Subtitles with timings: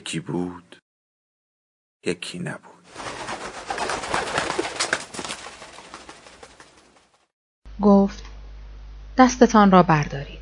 [0.00, 0.76] یکی بود
[2.06, 2.84] یکی نبود.
[7.80, 8.22] گفت
[9.18, 10.38] دستتان را بردارید.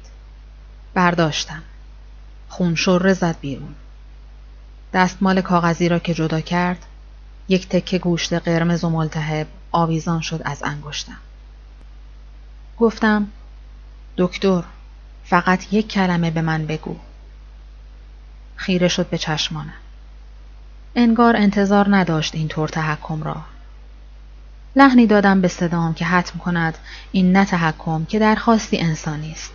[0.94, 1.62] برداشتم.
[2.48, 3.74] خون شره زد بیرون.
[4.92, 6.86] دستمال کاغذی را که جدا کرد
[7.48, 11.20] یک تکه گوشت قرمز و ملتهب آویزان شد از انگشتم.
[12.78, 13.28] گفتم
[14.16, 14.64] دکتر
[15.24, 17.07] فقط یک کلمه به من بگو.
[18.58, 19.72] خیره شد به چشمانم.
[20.94, 23.42] انگار انتظار نداشت این طور تحکم را.
[24.76, 26.78] لحنی دادم به صدام که حتم کند
[27.12, 29.54] این نه تحکم که درخواستی انسانی است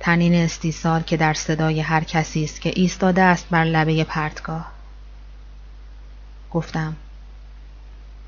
[0.00, 4.72] تنین استیصال که در صدای هر کسی است که ایستاده است بر لبه پرتگاه.
[6.50, 6.96] گفتم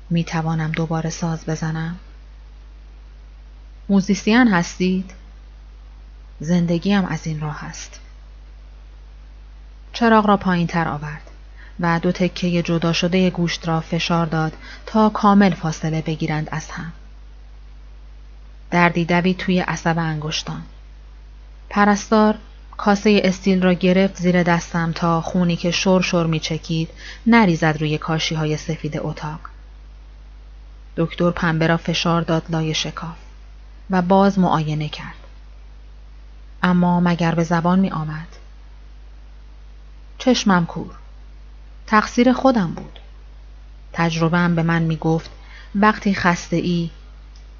[0.09, 1.95] می توانم دوباره ساز بزنم؟
[3.89, 5.11] موزیسین هستید؟
[6.39, 7.99] زندگیم از این راه است.
[9.99, 11.21] چراغ را پایین تر آورد
[11.79, 14.53] و دو تکه جدا شده گوشت را فشار داد
[14.85, 16.91] تا کامل فاصله بگیرند از هم.
[18.71, 20.61] دردی دوید توی عصب انگشتان.
[21.69, 22.35] پرستار
[22.77, 26.89] کاسه استیل را گرفت زیر دستم تا خونی که شور شور می چکید
[27.27, 29.39] نریزد روی کاشی های سفید اتاق.
[30.97, 33.17] دکتر پنبه را فشار داد لای شکاف
[33.89, 35.15] و باز معاینه کرد.
[36.63, 38.38] اما مگر به زبان می آمد.
[40.19, 40.91] چشمم کور.
[41.87, 42.99] تقصیر خودم بود.
[43.93, 45.29] تجربهم به من می گفت
[45.75, 46.89] وقتی خسته ای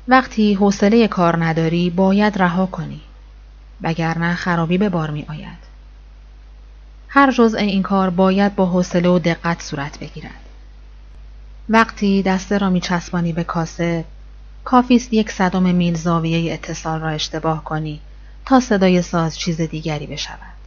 [0.07, 3.01] وقتی حوصله کار نداری باید رها کنی
[3.81, 5.69] وگرنه خرابی به بار می آید.
[7.07, 10.41] هر جزء این کار باید با حوصله و دقت صورت بگیرد.
[11.69, 14.05] وقتی دسته را می چسبانی به کاسه
[14.63, 17.99] کافیست یک صدم میل زاویه اتصال را اشتباه کنی
[18.45, 20.58] تا صدای ساز چیز دیگری بشود.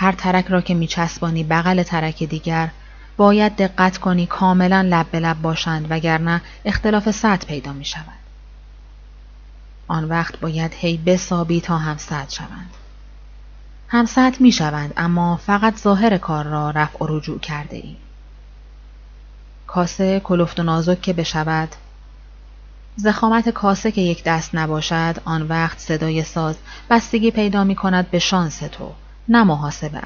[0.00, 2.70] هر ترک را که میچسبانی بغل ترک دیگر
[3.16, 8.18] باید دقت کنی کاملا لب به لب باشند وگرنه اختلاف سطح پیدا می شود.
[9.88, 12.70] آن وقت باید هی بسابی تا هم سطح شوند.
[13.88, 17.96] هم سطح می شوند اما فقط ظاهر کار را رفع و رجوع کرده ای.
[19.66, 21.68] کاسه کلفت و نازک که بشود
[22.96, 26.56] زخامت کاسه که یک دست نباشد آن وقت صدای ساز
[26.90, 28.92] بستگی پیدا می کند به شانس تو
[29.28, 30.00] نه محاسبه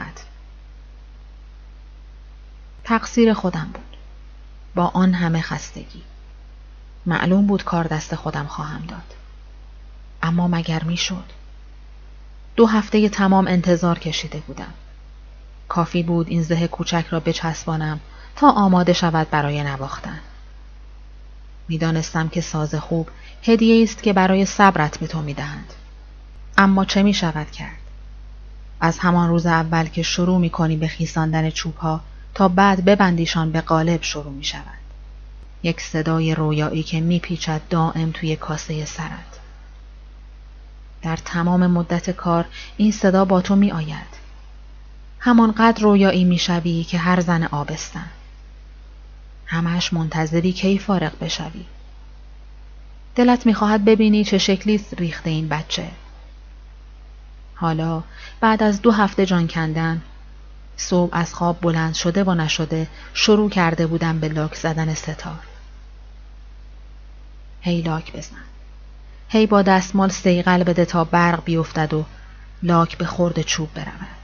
[2.84, 3.97] تقصیر خودم بود.
[4.75, 6.03] با آن همه خستگی.
[7.06, 9.15] معلوم بود کار دست خودم خواهم داد.
[10.22, 11.25] اما مگر می‌شد؟
[12.56, 14.72] دو هفته تمام انتظار کشیده بودم.
[15.69, 18.00] کافی بود این زه کوچک را بچسبانم
[18.37, 20.21] تا آماده شود برای نواختن.
[21.69, 23.09] می‌دانستم که ساز خوب
[23.43, 25.72] هدیه است که برای صبرت به تو می‌دهند.
[26.59, 27.81] اما چه می شود کرد؟
[28.84, 32.00] از همان روز اول که شروع می کنی به خیساندن چوب ها
[32.34, 34.82] تا بعد ببندیشان به قالب شروع می شود.
[35.62, 39.38] یک صدای رویایی که می پیچد دائم توی کاسه سرت.
[41.03, 42.44] در تمام مدت کار
[42.76, 44.22] این صدا با تو می آید.
[45.19, 48.10] همانقدر رویایی می شوی که هر زن آبستن.
[49.47, 51.65] همش منتظری کی فارغ بشوی.
[53.15, 55.91] دلت می‌خواهد ببینی چه شکلی ریخته این بچه.
[57.62, 58.02] حالا
[58.40, 60.02] بعد از دو هفته جان کندن
[60.76, 65.38] صبح از خواب بلند شده و نشده شروع کرده بودم به لاک زدن ستار.
[67.60, 68.44] هی لاک بزن.
[69.28, 72.04] هی با دستمال سیقل بده تا برق بیفتد و
[72.62, 74.22] لاک به خورد چوب برود.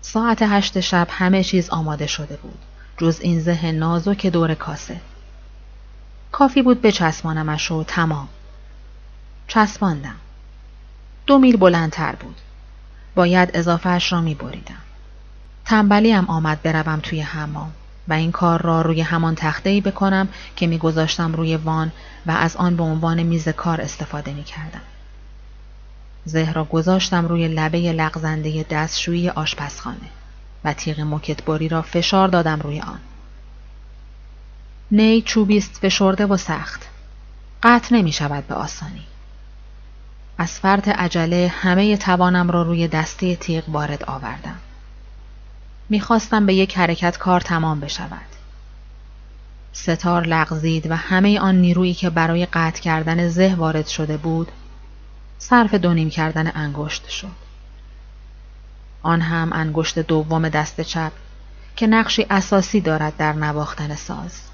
[0.00, 2.58] ساعت هشت شب همه چیز آماده شده بود.
[2.98, 5.00] جز این ذهن نازک دور کاسه.
[6.32, 8.28] کافی بود بچسبانمش و تمام.
[9.48, 10.16] چسباندم.
[11.30, 12.36] دو میل بلندتر بود.
[13.14, 14.82] باید اضافهش را می بریدم.
[15.64, 17.72] تنبلیم آمد بروم توی حمام
[18.08, 21.92] و این کار را روی همان تخته بکنم که میگذاشتم روی وان
[22.26, 24.80] و از آن به عنوان میز کار استفاده می کردم.
[26.24, 30.10] زهر را گذاشتم روی لبه لغزنده دستشویی آشپزخانه
[30.64, 33.00] و تیغ مکتبری را فشار دادم روی آن.
[34.90, 36.86] نی چوبیست فشرده و سخت.
[37.62, 39.09] قطع نمی شود به آسانی.
[40.40, 44.58] از فرط عجله همه توانم را روی دسته تیغ وارد آوردم.
[45.88, 48.26] می‌خواستم به یک حرکت کار تمام بشود.
[49.72, 54.52] ستار لغزید و همه آن نیرویی که برای قطع کردن زه وارد شده بود
[55.38, 57.36] صرف دونیم کردن انگشت شد.
[59.02, 61.12] آن هم انگشت دوم دست چپ
[61.76, 64.49] که نقشی اساسی دارد در نواختن ساز.